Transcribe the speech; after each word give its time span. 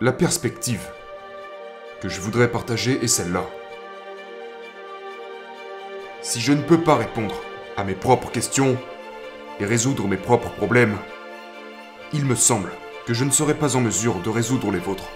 La 0.00 0.12
perspective 0.12 0.92
que 2.00 2.08
je 2.08 2.20
voudrais 2.20 2.52
partager 2.52 3.02
est 3.02 3.08
celle-là. 3.08 3.44
Si 6.22 6.40
je 6.40 6.52
ne 6.52 6.62
peux 6.62 6.80
pas 6.80 6.94
répondre 6.94 7.34
à 7.76 7.82
mes 7.82 7.96
propres 7.96 8.30
questions 8.30 8.78
et 9.58 9.64
résoudre 9.64 10.06
mes 10.06 10.16
propres 10.16 10.50
problèmes, 10.50 10.96
il 12.12 12.26
me 12.26 12.36
semble 12.36 12.70
que 13.06 13.12
je 13.12 13.24
ne 13.24 13.32
serai 13.32 13.54
pas 13.54 13.74
en 13.74 13.80
mesure 13.80 14.20
de 14.20 14.30
résoudre 14.30 14.70
les 14.70 14.78
vôtres. 14.78 15.08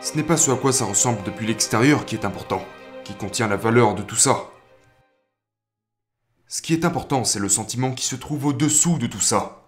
Ce 0.00 0.16
n'est 0.16 0.22
pas 0.22 0.36
ce 0.36 0.52
à 0.52 0.56
quoi 0.56 0.72
ça 0.72 0.84
ressemble 0.84 1.24
depuis 1.24 1.48
l'extérieur 1.48 2.06
qui 2.06 2.14
est 2.14 2.24
important, 2.24 2.64
qui 3.02 3.14
contient 3.14 3.48
la 3.48 3.56
valeur 3.56 3.96
de 3.96 4.02
tout 4.02 4.14
ça. 4.14 4.50
Ce 6.46 6.62
qui 6.62 6.72
est 6.72 6.84
important, 6.84 7.24
c'est 7.24 7.40
le 7.40 7.48
sentiment 7.48 7.90
qui 7.90 8.06
se 8.06 8.14
trouve 8.14 8.46
au-dessous 8.46 8.98
de 8.98 9.08
tout 9.08 9.20
ça. 9.20 9.64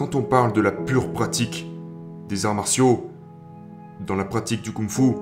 Quand 0.00 0.14
on 0.14 0.22
parle 0.22 0.54
de 0.54 0.62
la 0.62 0.72
pure 0.72 1.12
pratique 1.12 1.66
des 2.26 2.46
arts 2.46 2.54
martiaux, 2.54 3.10
dans 4.06 4.16
la 4.16 4.24
pratique 4.24 4.62
du 4.62 4.72
kung-fu, 4.72 5.12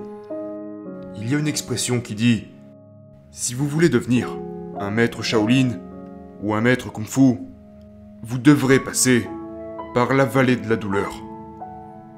il 1.17 1.29
y 1.29 1.35
a 1.35 1.37
une 1.37 1.49
expression 1.49 1.99
qui 1.99 2.15
dit 2.15 2.47
Si 3.29 3.53
vous 3.53 3.67
voulez 3.67 3.89
devenir 3.89 4.29
un 4.79 4.89
maître 4.89 5.21
Shaolin 5.21 5.81
ou 6.41 6.53
un 6.53 6.61
maître 6.61 6.93
kung-fu, 6.93 7.39
vous 8.23 8.37
devrez 8.37 8.79
passer 8.79 9.27
par 9.93 10.13
la 10.13 10.23
vallée 10.23 10.55
de 10.55 10.69
la 10.69 10.77
douleur. 10.77 11.11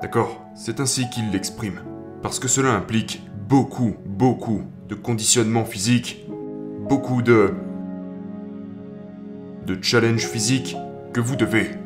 D'accord? 0.04 0.46
C'est 0.54 0.80
ainsi 0.80 1.10
qu'il 1.10 1.32
l'exprime. 1.32 1.82
Parce 2.22 2.38
que 2.38 2.48
cela 2.48 2.76
implique 2.76 3.24
beaucoup, 3.50 3.96
beaucoup 4.06 4.62
de 4.88 4.94
conditionnement 4.94 5.66
physique, 5.66 6.28
beaucoup 6.88 7.24
de. 7.24 7.56
de 9.66 9.82
challenge 9.82 10.28
physique 10.28 10.78
que 11.12 11.22
vous 11.22 11.36
devez 11.36 11.81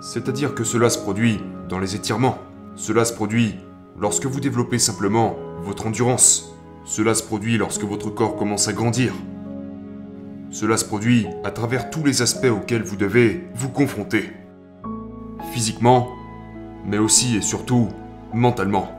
C'est-à-dire 0.00 0.54
que 0.54 0.64
cela 0.64 0.90
se 0.90 0.98
produit 0.98 1.40
dans 1.68 1.78
les 1.78 1.94
étirements. 1.94 2.38
Cela 2.76 3.04
se 3.04 3.12
produit 3.12 3.54
lorsque 3.98 4.26
vous 4.26 4.40
développez 4.40 4.78
simplement 4.78 5.36
votre 5.62 5.86
endurance. 5.86 6.54
Cela 6.84 7.14
se 7.14 7.22
produit 7.22 7.56
lorsque 7.56 7.84
votre 7.84 8.10
corps 8.10 8.36
commence 8.36 8.68
à 8.68 8.72
grandir. 8.72 9.14
Cela 10.50 10.76
se 10.76 10.84
produit 10.84 11.26
à 11.44 11.50
travers 11.50 11.90
tous 11.90 12.04
les 12.04 12.22
aspects 12.22 12.50
auxquels 12.50 12.82
vous 12.82 12.96
devez 12.96 13.44
vous 13.54 13.70
confronter. 13.70 14.30
Physiquement, 15.52 16.08
mais 16.84 16.98
aussi 16.98 17.36
et 17.36 17.42
surtout 17.42 17.88
mentalement. 18.34 18.90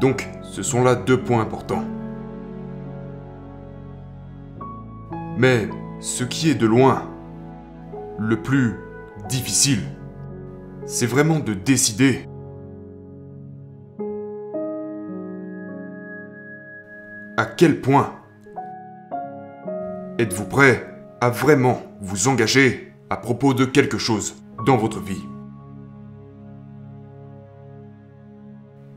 Donc, 0.00 0.28
ce 0.42 0.62
sont 0.62 0.82
là 0.82 0.94
deux 0.94 1.20
points 1.20 1.42
importants. 1.42 1.84
Mais 5.36 5.68
ce 6.00 6.24
qui 6.24 6.50
est 6.50 6.54
de 6.54 6.66
loin 6.66 7.02
le 8.18 8.40
plus 8.40 8.76
difficile, 9.30 9.82
c'est 10.86 11.06
vraiment 11.06 11.38
de 11.38 11.54
décider 11.54 12.26
à 17.36 17.44
quel 17.44 17.80
point 17.80 18.12
êtes-vous 20.18 20.44
prêt 20.46 20.84
à 21.20 21.30
vraiment 21.30 21.80
vous 22.00 22.28
engager 22.28 22.92
à 23.08 23.16
propos 23.16 23.54
de 23.54 23.64
quelque 23.64 23.98
chose 23.98 24.34
dans 24.66 24.76
votre 24.76 25.00
vie? 25.00 25.24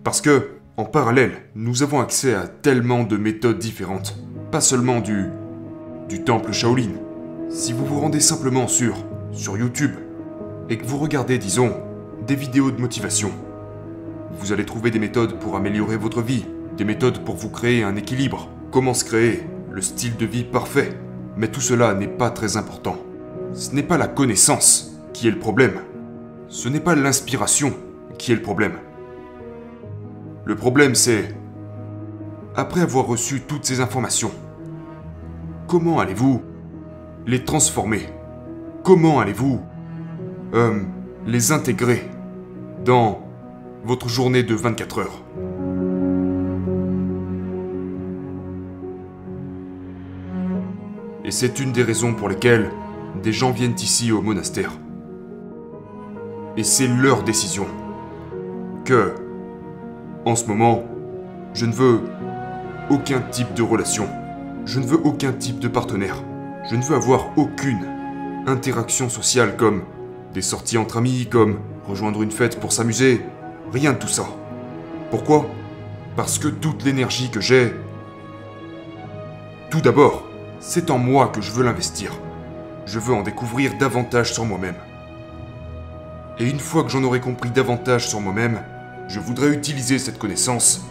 Parce 0.03 0.19
que, 0.19 0.49
en 0.77 0.85
parallèle, 0.85 1.43
nous 1.55 1.83
avons 1.83 2.01
accès 2.01 2.33
à 2.33 2.47
tellement 2.47 3.03
de 3.03 3.17
méthodes 3.17 3.59
différentes. 3.59 4.17
Pas 4.51 4.61
seulement 4.61 4.99
du, 4.99 5.29
temple 6.25 6.51
Shaolin. 6.51 6.91
Si 7.49 7.71
vous 7.71 7.85
vous 7.85 7.99
rendez 7.99 8.19
simplement 8.19 8.67
sur 8.67 8.95
YouTube, 9.57 9.91
et 10.69 10.77
que 10.77 10.85
vous 10.85 10.97
regardez, 10.97 11.37
disons, 11.37 11.73
des 12.25 12.35
vidéos 12.35 12.71
de 12.71 12.79
motivation, 12.79 13.31
vous 14.31 14.51
allez 14.51 14.65
trouver 14.65 14.91
des 14.91 14.99
méthodes 14.99 15.39
pour 15.39 15.55
améliorer 15.55 15.97
votre 15.97 16.21
vie, 16.21 16.45
des 16.77 16.85
méthodes 16.85 17.23
pour 17.23 17.35
vous 17.35 17.49
créer 17.49 17.83
un 17.83 17.95
équilibre, 17.95 18.49
comment 18.71 18.93
se 18.93 19.05
créer 19.05 19.43
le 19.71 19.81
style 19.81 20.17
de 20.17 20.25
vie 20.25 20.43
parfait. 20.43 20.97
Mais 21.37 21.47
tout 21.47 21.61
cela 21.61 21.93
n'est 21.93 22.07
pas 22.07 22.29
très 22.29 22.57
important. 22.57 22.97
Ce 23.53 23.73
n'est 23.73 23.83
pas 23.83 23.97
la 23.97 24.07
connaissance 24.07 24.99
qui 25.13 25.27
est 25.27 25.31
le 25.31 25.39
problème. 25.39 25.81
Ce 26.47 26.69
n'est 26.69 26.79
pas 26.79 26.95
l'inspiration 26.95 27.73
qui 28.17 28.31
est 28.31 28.35
le 28.35 28.41
problème. 28.41 28.73
Le 30.45 30.55
problème 30.55 30.95
c'est, 30.95 31.35
après 32.55 32.81
avoir 32.81 33.07
reçu 33.07 33.41
toutes 33.41 33.65
ces 33.65 33.79
informations, 33.79 34.31
comment 35.67 35.99
allez-vous 35.99 36.41
les 37.25 37.43
transformer? 37.43 38.09
Comment 38.83 39.19
allez-vous 39.19 39.61
euh, 40.53 40.79
les 41.25 41.51
intégrer 41.51 42.09
dans 42.85 43.19
votre 43.83 44.07
journée 44.07 44.43
de 44.43 44.55
24 44.55 44.99
heures 44.99 45.23
Et 51.25 51.31
c'est 51.31 51.59
une 51.59 51.71
des 51.71 51.83
raisons 51.83 52.13
pour 52.13 52.27
lesquelles 52.27 52.69
des 53.21 53.31
gens 53.31 53.51
viennent 53.51 53.75
ici 53.77 54.11
au 54.11 54.21
monastère. 54.21 54.73
Et 56.57 56.63
c'est 56.63 56.87
leur 56.87 57.23
décision. 57.23 57.65
Que, 58.83 59.15
en 60.25 60.35
ce 60.35 60.45
moment, 60.47 60.83
je 61.53 61.65
ne 61.65 61.71
veux 61.71 62.01
aucun 62.89 63.21
type 63.21 63.53
de 63.53 63.63
relation. 63.63 64.07
Je 64.65 64.79
ne 64.79 64.85
veux 64.85 64.99
aucun 65.05 65.31
type 65.31 65.59
de 65.59 65.69
partenaire. 65.69 66.21
Je 66.69 66.75
ne 66.75 66.81
veux 66.81 66.95
avoir 66.95 67.29
aucune 67.37 67.87
interaction 68.45 69.07
sociale 69.07 69.55
comme 69.55 69.83
des 70.33 70.41
sorties 70.41 70.77
entre 70.77 70.97
amis, 70.97 71.27
comme 71.29 71.59
rejoindre 71.87 72.21
une 72.23 72.31
fête 72.31 72.59
pour 72.59 72.71
s'amuser. 72.71 73.21
Rien 73.71 73.93
de 73.93 73.97
tout 73.97 74.07
ça. 74.07 74.25
Pourquoi? 75.11 75.45
Parce 76.15 76.39
que 76.39 76.47
toute 76.47 76.83
l'énergie 76.83 77.29
que 77.29 77.41
j'ai... 77.41 77.73
Tout 79.69 79.81
d'abord, 79.81 80.23
c'est 80.59 80.91
en 80.91 80.97
moi 80.97 81.27
que 81.27 81.41
je 81.41 81.51
veux 81.51 81.63
l'investir. 81.63 82.13
Je 82.85 82.99
veux 82.99 83.13
en 83.13 83.23
découvrir 83.23 83.77
davantage 83.77 84.33
sur 84.33 84.45
moi-même. 84.45 84.75
Et 86.39 86.49
une 86.49 86.59
fois 86.59 86.83
que 86.83 86.89
j'en 86.89 87.03
aurai 87.03 87.19
compris 87.19 87.49
davantage 87.49 88.07
sur 88.07 88.19
moi-même, 88.19 88.61
je 89.07 89.19
voudrais 89.19 89.49
utiliser 89.49 89.99
cette 89.99 90.19
connaissance 90.19 90.81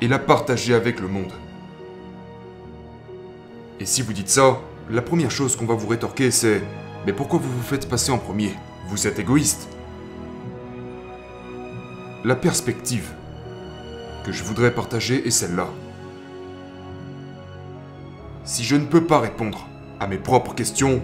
et 0.00 0.08
la 0.08 0.18
partager 0.18 0.74
avec 0.74 1.00
le 1.00 1.08
monde. 1.08 1.32
Et 3.80 3.86
si 3.86 4.02
vous 4.02 4.12
dites 4.12 4.28
ça, 4.28 4.58
la 4.90 5.02
première 5.02 5.30
chose 5.30 5.56
qu'on 5.56 5.66
va 5.66 5.74
vous 5.74 5.88
rétorquer 5.88 6.30
c'est 6.30 6.62
Mais 7.06 7.12
pourquoi 7.14 7.38
vous 7.38 7.50
vous 7.50 7.62
faites 7.62 7.88
passer 7.88 8.12
en 8.12 8.18
premier? 8.18 8.52
Vous 8.88 9.06
êtes 9.06 9.18
égoïste. 9.18 9.68
La 12.24 12.36
perspective 12.36 13.14
que 14.24 14.32
je 14.32 14.44
voudrais 14.44 14.74
partager 14.74 15.26
est 15.26 15.30
celle-là. 15.30 15.68
Si 18.44 18.64
je 18.64 18.76
ne 18.76 18.84
peux 18.84 19.04
pas 19.04 19.20
répondre 19.20 19.66
à 19.98 20.06
mes 20.06 20.18
propres 20.18 20.54
questions 20.54 21.00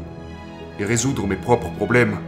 et 0.79 0.85
résoudre 0.85 1.27
mes 1.27 1.37
propres 1.37 1.71
problèmes, 1.71 2.19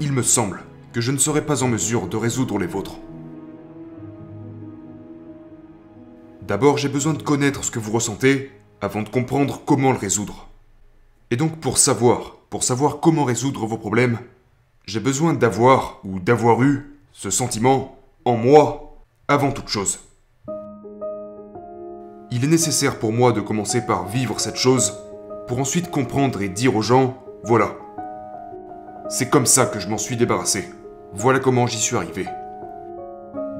il 0.00 0.12
me 0.12 0.22
semble 0.22 0.62
que 0.94 1.02
je 1.02 1.12
ne 1.12 1.18
serai 1.18 1.44
pas 1.44 1.62
en 1.62 1.68
mesure 1.68 2.06
de 2.06 2.16
résoudre 2.16 2.58
les 2.58 2.66
vôtres. 2.66 2.96
D'abord, 6.40 6.78
j'ai 6.78 6.88
besoin 6.88 7.12
de 7.12 7.22
connaître 7.22 7.64
ce 7.64 7.70
que 7.70 7.78
vous 7.78 7.92
ressentez 7.92 8.50
avant 8.80 9.02
de 9.02 9.08
comprendre 9.10 9.60
comment 9.66 9.92
le 9.92 9.98
résoudre. 9.98 10.48
Et 11.30 11.36
donc 11.36 11.58
pour 11.58 11.76
savoir, 11.76 12.38
pour 12.54 12.62
savoir 12.62 13.00
comment 13.00 13.24
résoudre 13.24 13.66
vos 13.66 13.78
problèmes, 13.78 14.20
j'ai 14.86 15.00
besoin 15.00 15.34
d'avoir 15.34 15.98
ou 16.04 16.20
d'avoir 16.20 16.62
eu 16.62 16.96
ce 17.10 17.28
sentiment 17.28 17.96
en 18.24 18.36
moi 18.36 18.94
avant 19.26 19.50
toute 19.50 19.66
chose 19.66 19.98
il 22.30 22.44
est 22.44 22.48
nécessaire 22.48 23.00
pour 23.00 23.12
moi 23.12 23.32
de 23.32 23.40
commencer 23.40 23.84
par 23.84 24.06
vivre 24.06 24.38
cette 24.38 24.54
chose, 24.54 24.94
pour 25.48 25.58
ensuite 25.58 25.90
comprendre 25.90 26.42
et 26.42 26.48
dire 26.48 26.76
aux 26.76 26.82
gens, 26.82 27.16
voilà. 27.42 27.70
C'est 29.08 29.30
comme 29.30 29.46
ça 29.46 29.66
que 29.66 29.80
je 29.80 29.88
m'en 29.88 29.98
suis 29.98 30.16
débarrassé. 30.16 30.68
Voilà 31.12 31.40
comment 31.40 31.66
j'y 31.66 31.78
suis 31.78 31.96
arrivé. 31.96 32.26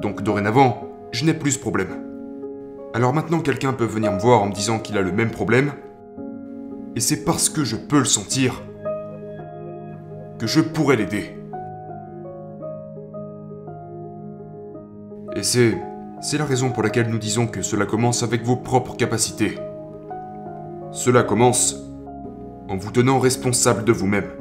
Donc 0.01 0.23
dorénavant, 0.23 0.89
je 1.11 1.25
n'ai 1.25 1.33
plus 1.33 1.51
ce 1.51 1.59
problème. 1.59 2.01
Alors 2.93 3.13
maintenant 3.13 3.39
quelqu'un 3.39 3.73
peut 3.73 3.85
venir 3.85 4.13
me 4.13 4.19
voir 4.19 4.41
en 4.41 4.47
me 4.47 4.53
disant 4.53 4.79
qu'il 4.79 4.97
a 4.97 5.01
le 5.01 5.11
même 5.11 5.31
problème, 5.31 5.73
et 6.95 7.01
c'est 7.01 7.25
parce 7.25 7.49
que 7.49 7.65
je 7.65 7.75
peux 7.75 7.99
le 7.99 8.05
sentir 8.05 8.61
que 10.37 10.47
je 10.47 10.61
pourrais 10.61 10.95
l'aider. 10.95 11.37
Et 15.35 15.43
c'est 15.43 15.77
c'est 16.21 16.37
la 16.37 16.45
raison 16.45 16.71
pour 16.71 16.81
laquelle 16.81 17.09
nous 17.09 17.17
disons 17.17 17.45
que 17.45 17.61
cela 17.61 17.85
commence 17.85 18.23
avec 18.23 18.43
vos 18.43 18.55
propres 18.55 18.95
capacités. 18.95 19.57
Cela 20.91 21.23
commence 21.23 21.75
en 22.69 22.77
vous 22.77 22.91
tenant 22.91 23.19
responsable 23.19 23.83
de 23.83 23.91
vous-même. 23.91 24.31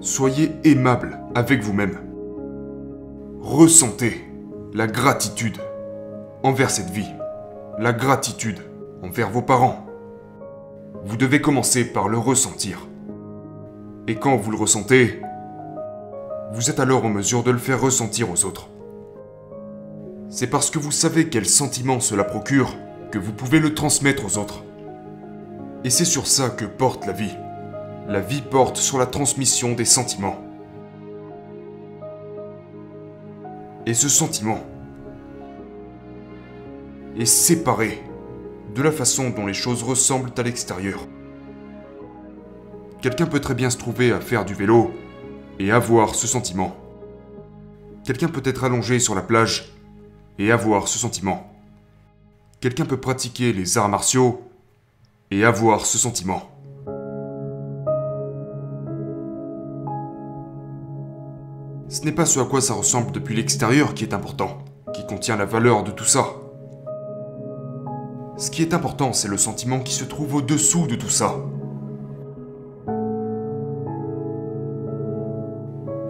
Soyez 0.00 0.52
aimable 0.64 1.18
avec 1.34 1.62
vous-même. 1.62 1.98
Ressentez 3.40 4.24
la 4.74 4.86
gratitude 4.86 5.56
envers 6.42 6.70
cette 6.70 6.90
vie. 6.90 7.10
la 7.78 7.92
gratitude 7.92 8.60
envers 9.02 9.30
vos 9.30 9.42
parents. 9.42 9.86
Vous 11.04 11.16
devez 11.16 11.40
commencer 11.40 11.84
par 11.84 12.08
le 12.08 12.18
ressentir. 12.18 12.86
Et 14.08 14.16
quand 14.16 14.36
vous 14.36 14.50
le 14.50 14.56
ressentez, 14.56 15.22
vous 16.52 16.70
êtes 16.70 16.80
alors 16.80 17.04
en 17.04 17.08
mesure 17.08 17.44
de 17.44 17.52
le 17.52 17.58
faire 17.58 17.80
ressentir 17.80 18.30
aux 18.30 18.44
autres. 18.44 18.68
C'est 20.28 20.48
parce 20.48 20.70
que 20.70 20.80
vous 20.80 20.90
savez 20.90 21.28
quel 21.28 21.46
sentiment 21.46 22.00
cela 22.00 22.24
procure 22.24 22.74
que 23.12 23.18
vous 23.18 23.32
pouvez 23.32 23.60
le 23.60 23.74
transmettre 23.74 24.24
aux 24.24 24.38
autres. 24.38 24.64
Et 25.84 25.90
c'est 25.90 26.04
sur 26.04 26.26
ça 26.26 26.50
que 26.50 26.64
porte 26.64 27.06
la 27.06 27.12
vie. 27.12 27.36
La 28.08 28.20
vie 28.20 28.42
porte 28.42 28.76
sur 28.76 28.98
la 28.98 29.06
transmission 29.06 29.72
des 29.72 29.84
sentiments. 29.84 30.42
Et 33.86 33.94
ce 33.94 34.08
sentiment 34.08 34.58
est 37.16 37.24
séparé 37.24 38.02
de 38.74 38.82
la 38.82 38.90
façon 38.90 39.30
dont 39.30 39.46
les 39.46 39.54
choses 39.54 39.84
ressemblent 39.84 40.32
à 40.36 40.42
l'extérieur. 40.42 41.06
Quelqu'un 43.02 43.26
peut 43.26 43.40
très 43.40 43.54
bien 43.54 43.68
se 43.68 43.78
trouver 43.78 44.12
à 44.12 44.20
faire 44.20 44.44
du 44.44 44.54
vélo 44.54 44.92
et 45.58 45.72
avoir 45.72 46.14
ce 46.14 46.28
sentiment. 46.28 46.76
Quelqu'un 48.04 48.28
peut 48.28 48.42
être 48.44 48.62
allongé 48.62 49.00
sur 49.00 49.16
la 49.16 49.22
plage 49.22 49.72
et 50.38 50.52
avoir 50.52 50.86
ce 50.86 51.00
sentiment. 51.00 51.52
Quelqu'un 52.60 52.84
peut 52.84 53.00
pratiquer 53.00 53.52
les 53.52 53.76
arts 53.76 53.88
martiaux 53.88 54.42
et 55.32 55.44
avoir 55.44 55.84
ce 55.84 55.98
sentiment. 55.98 56.48
Ce 61.88 62.02
n'est 62.04 62.12
pas 62.12 62.24
ce 62.24 62.38
à 62.38 62.44
quoi 62.44 62.60
ça 62.60 62.74
ressemble 62.74 63.10
depuis 63.10 63.34
l'extérieur 63.34 63.94
qui 63.94 64.04
est 64.04 64.14
important, 64.14 64.58
qui 64.94 65.04
contient 65.06 65.36
la 65.36 65.44
valeur 65.44 65.82
de 65.82 65.90
tout 65.90 66.04
ça. 66.04 66.26
Ce 68.36 68.48
qui 68.48 68.62
est 68.62 68.74
important, 68.74 69.12
c'est 69.12 69.26
le 69.26 69.38
sentiment 69.38 69.80
qui 69.80 69.92
se 69.92 70.04
trouve 70.04 70.36
au-dessous 70.36 70.86
de 70.86 70.94
tout 70.94 71.10
ça. 71.10 71.34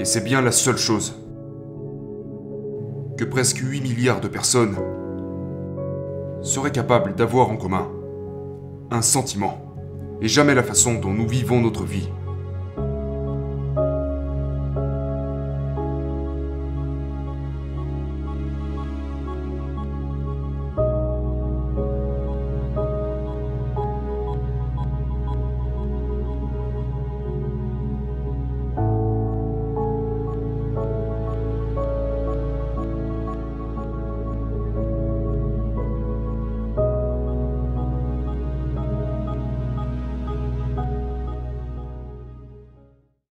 Et 0.03 0.05
c'est 0.05 0.25
bien 0.25 0.43
la 0.43 0.51
seule 0.51 0.79
chose 0.79 1.15
que 3.17 3.23
presque 3.23 3.59
8 3.59 3.83
milliards 3.83 4.21
de 4.21 4.27
personnes 4.27 4.75
seraient 6.41 6.73
capables 6.73 7.15
d'avoir 7.15 7.51
en 7.51 7.57
commun. 7.57 7.89
Un 8.91 9.01
sentiment, 9.01 9.77
et 10.21 10.27
jamais 10.27 10.57
la 10.57 10.65
façon 10.65 10.95
dont 10.95 11.15
nous 11.15 11.29
vivons 11.29 11.61
notre 11.61 11.85
vie. 11.85 12.09